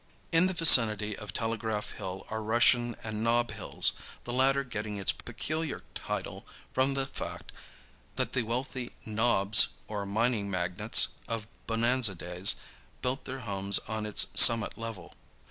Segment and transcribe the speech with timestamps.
[0.31, 3.93] In the vicinity of Telegraph Hill are Russian and Nob Hills,
[4.23, 6.43] the latter getting its peculiar title
[6.73, 7.51] from the fact
[8.15, 12.55] that the wealthy "nobs," or mining magnates, of bonanza days
[13.03, 15.13] built their homes on its summit level.